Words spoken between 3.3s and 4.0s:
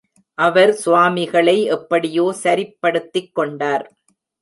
கொண்டார்.